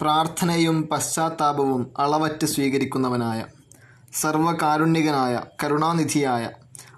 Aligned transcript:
പ്രാർത്ഥനയും 0.00 0.82
പശ്ചാത്താപവും 0.82 1.92
അളവറ്റ് 1.98 2.46
സ്വീകരിക്കുന്നവനായ 2.46 3.46
സർവകാരുണ്യകനായ 4.12 5.40
കരുണാനിധിയായ 5.64 6.44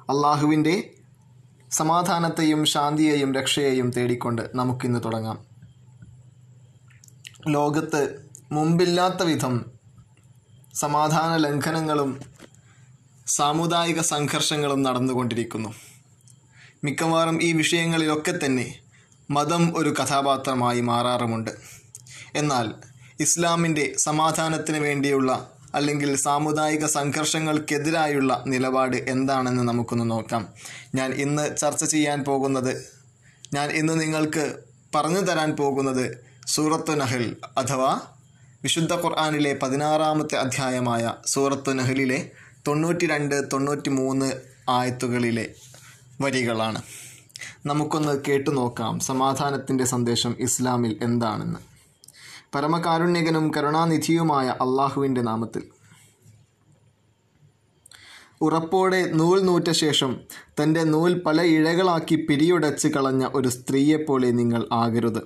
അള്ളാഹുവിന്റെ 0.00 0.90
സമാധാനത്തെയും 1.70 2.64
ശാന്തിയെയും 2.64 3.34
രക്ഷയെയും 3.34 3.90
തേടിക്കൊണ്ട് 3.90 4.50
നമുക്കിന്ന് 4.54 5.00
തുടങ്ങാം. 5.04 5.38
ലോകത്ത് 7.48 8.28
മുമ്പില്ലാത്ത 8.52 9.22
വിധം 9.22 9.70
സമാധാന 10.74 11.36
ലംഘനങ്ങളും 11.36 12.20
സാമുദായിക 13.26 14.00
സംഘർഷങ്ങളും 14.00 14.82
നടന്നുകൊണ്ടിരിക്കുന്നു. 14.82 15.74
മിക്കവാറും 16.84 17.42
ഈ 17.42 17.52
വിഷയങ്ങളിലൊക്കെ 17.52 18.38
തന്നെ 18.44 18.78
മതം 19.30 19.72
ഒരു 19.76 19.90
കഥാപാത്രമായി 19.90 20.80
മാറാറുമുണ്ട്. 20.80 21.50
എന്നാൽ 22.34 22.89
ഇസ്ലാമിന്റെ 23.20 23.94
സമാധാനത്തിന് 23.96 24.78
വേണ്ടിയുള്ള 24.78 25.50
അല്ലെങ്കിൽ 25.74 26.16
സാമുദായിക 26.16 26.86
സംഘർഷങ്ങൾക്കെതിരായുള്ള 26.86 28.44
നിലപാട് 28.46 28.96
എന്താണെന്ന് 28.96 29.62
നമുക്കൊന്ന് 29.62 30.10
നോക്കാം. 30.10 30.48
ഞാൻ 30.94 31.12
ഇന്ന് 31.12 31.56
ചർച്ച 31.56 31.84
ചെയ്യാൻ 31.84 32.24
പോകുന്നത് 32.24 32.72
ഞാൻ 33.54 33.70
ഇന്ന് 33.70 34.00
നിങ്ങൾക്ക് 34.00 34.58
പറഞ്ഞു 34.94 35.20
തരാൻ 35.20 35.50
പോകുന്നത് 35.52 36.24
സൂറത്തു 36.46 36.92
നഹൽ 36.92 37.36
അഥവാ 37.58 38.00
വിശുദ്ധ 38.62 38.94
ഖുർആാനിലെ 38.94 39.58
പതിനാറാമത്തെ 39.62 40.36
അധ്യായമായ 40.36 41.14
സൂറത്തു 41.26 41.70
നഹലിലെ 41.70 42.30
തൊണ്ണൂറ്റി 42.68 43.06
രണ്ട് 43.06 43.52
തൊണ്ണൂറ്റി 43.52 43.90
മൂന്ന് 43.90 44.32
ആയത്തുകളിലെ 44.68 45.54
വരികളാണ്. 46.20 46.82
നമുക്കൊന്ന് 47.66 48.22
കേട്ടു 48.28 48.50
നോക്കാം 48.50 49.00
സമാധാനത്തിന്റെ 49.00 49.84
സന്ദേശം 49.84 50.36
ഇസ്ലാമിൽ 50.40 50.98
എന്താണെന്ന്. 51.02 51.69
പരമകാരുണ്യകനും 52.54 53.52
കരുണാനിധിയുമായ 53.56 54.48
അള്ളാഹുവിന്റെ 54.48 55.22
നാമത്തിൽ. 55.22 55.62
ഉറപ്പോടെ 58.42 59.12
നൂൽ 59.14 59.40
നൂറ്റ 59.40 59.70
ശേഷം 59.70 60.20
തന്റെ 60.62 60.84
നൂൽ 60.84 61.22
പല 61.26 61.42
ഇഴകളാക്കി 61.42 62.26
പിരിയുടച്ച് 62.28 62.88
കളഞ്ഞ 62.88 63.28
ഒരു 63.34 63.48
സ്ത്രീയെപ്പോലെ 63.48 64.30
നിങ്ങൾ 64.30 64.68
ആകരുത്. 64.72 65.22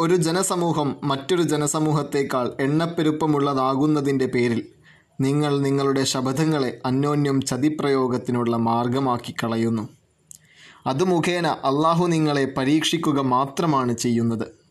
ഒരു 0.00 0.16
ജനസമൂഹം 0.16 0.96
മറ്റൊരു 1.04 1.42
ജനസമൂഹത്തേക്കാൾ 1.42 2.52
എണ്ണപ്പെരുപ്പമുള്ളതാകുന്നതിന്റെ 2.60 4.26
പേരിൽ 4.26 4.68
നിങ്ങൾ 5.20 5.58
നിങ്ങളുടെ 5.60 6.04
ശബദങ്ങളെ 6.04 6.80
അന്യോന്യം 6.86 7.40
ചതിപ്രയോഗത്തിനുള്ള 7.40 8.56
മാർഗമാക്കി 8.56 9.34
കളയുന്നു. 9.44 9.88
അത് 10.86 11.04
മുഖേന 11.04 11.46
അള്ളാഹു 11.46 12.06
നിങ്ങളെ 12.06 12.54
പരീക്ഷിക്കുക 12.56 13.20
മാത്രമാണ് 13.20 13.92
ചെയ്യുന്നത്. 13.92 14.61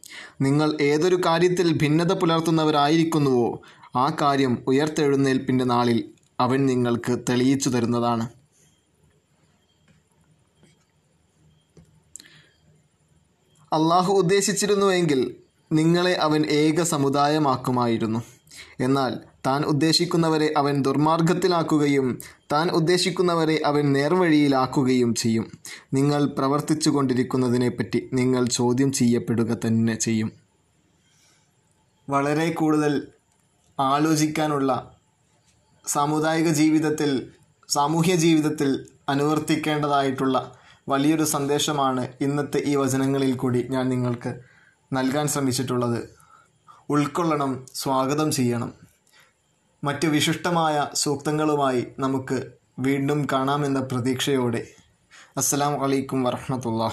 നിങ്ങൾ 0.41 0.77
ഏതൊരു 0.81 1.21
കാര്യത്തിൽ 1.25 1.77
ഭിന്നത 1.77 2.11
പുലർത്തുന്നവരായിരിക്കുന്നുവോ 2.13 3.61
ആ 3.95 4.15
കാര്യം 4.21 4.63
ഉയർത്തെഴുന്നേൽപ്പിന്റെ 4.67 5.63
നാളിൽ 5.63 6.11
അവൻ 6.39 6.65
നിങ്ങൾക്ക് 6.65 7.19
തെളിയിച്ചു 7.29 7.69
തരുന്നതാണ്. 7.69 8.29
അള്ളാഹു 13.73 14.13
ഉദ്ദേശിച്ചിരുന്നുവെങ്കിൽ 14.13 15.35
നിങ്ങളെ 15.71 16.13
അവൻ 16.13 16.45
ഏക 16.45 16.83
സമുദായമാക്കുമായിരുന്നു. 16.83 18.19
എന്നാൽ 18.79 19.30
താൻ 19.45 19.63
ഉദ്ദേശിക്കുന്നവരെ 19.63 20.53
അവൻ 20.57 20.81
ദുർമാർഗത്തിലാക്കുകയും 20.81 22.19
താൻ 22.51 22.69
ഉദ്ദേശിക്കുന്നവരെ 22.69 23.61
അവൻ 23.65 23.93
നേർവഴിയിലാക്കുകയും 23.93 25.15
ചെയ്യും. 25.15 25.51
നിങ്ങൾ 25.93 26.25
പ്രവർത്തിച്ചു 26.25 26.89
കൊണ്ടിരിക്കുന്നതിനെപ്പറ്റി 26.89 28.09
നിങ്ങൾ 28.13 28.45
ചോദ്യം 28.45 28.91
ചെയ്യപ്പെടുക 28.91 29.57
തന്നെ 29.67 29.95
ചെയ്യും. 29.95 30.31
വളരെ 32.09 32.51
കൂടുതൽ 32.51 33.07
ആലോചിക്കാനുള്ള 33.79 34.97
സാമുദായിക 35.87 36.47
ജീവിതത്തിൽ 36.47 37.27
സാമൂഹ്യ 37.69 38.15
ജീവിതത്തിൽ 38.15 38.85
അനുവർത്തിക്കേണ്ടതായിട്ടുള്ള 39.09 40.55
വലിയൊരു 40.89 41.23
സന്ദേശമാണ് 41.23 42.07
ഇന്നത്തെ 42.21 42.63
ഈ 42.65 42.75
വചനങ്ങളിൽ 42.75 43.35
കൂടി 43.35 43.67
ഞാൻ 43.69 43.89
നിങ്ങൾക്ക് 43.89 44.39
നൽകാൻ 44.93 45.27
ശ്രമിച്ചിട്ടുള്ളത്. 45.27 46.09
ഉൾക്കൊള്ളണം 46.89 47.65
സ്വാഗതം 47.73 48.31
ചെയ്യണം. 48.31 48.90
മറ്റ് 49.83 50.07
വിശിഷ്ടമായ 50.07 50.87
സൂക്തങ്ങളുമായി 50.93 51.87
നമുക്ക് 51.99 52.45
വീണ്ടും 52.79 53.27
കാണാമെന്ന 53.31 53.79
പ്രതീക്ഷയോടെ. 53.79 54.67
അസ്സലാം 55.37 55.81
വലൈക്കും 55.81 56.23
വറഹമത്തുള്ള 56.23 56.91